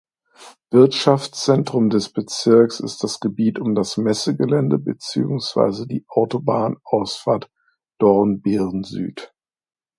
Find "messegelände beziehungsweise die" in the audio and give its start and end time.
3.97-6.05